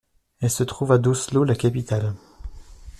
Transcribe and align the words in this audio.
Elle 0.39 0.49
se 0.49 0.63
trouve 0.63 0.93
à 0.93 0.97
d'Oslo, 0.97 1.43
la 1.43 1.53
capitale. 1.53 2.15